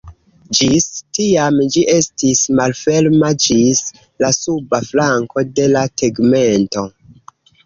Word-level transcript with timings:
Ĝis 0.59 0.85
tiam 1.17 1.59
ĝi 1.75 1.83
estis 1.95 2.41
malferma 2.61 3.29
ĝis 3.45 3.83
la 4.25 4.31
suba 4.39 4.81
flanko 4.89 5.45
de 5.61 5.69
la 5.77 5.85
tegmento. 6.05 6.89